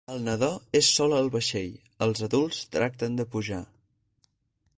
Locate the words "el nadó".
0.11-0.47